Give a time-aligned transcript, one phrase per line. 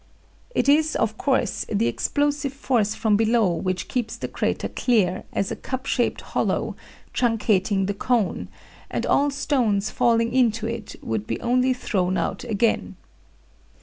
[0.55, 5.51] It is, of course, the explosive force from below which keeps the crater clear, as
[5.51, 6.75] a cup shaped hollow,
[7.13, 8.47] truncating the cone;
[8.89, 12.95] and all stones falling into it would be only thrown out again.